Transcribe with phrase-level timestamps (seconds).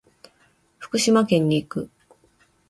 [0.79, 1.91] 福島県に行く。